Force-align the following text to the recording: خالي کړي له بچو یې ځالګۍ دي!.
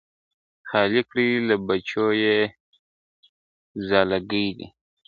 خالي 0.69 1.01
کړي 1.09 1.27
له 1.47 1.55
بچو 1.67 2.05
یې 2.23 2.37
ځالګۍ 3.89 4.47
دي!. 4.57 4.67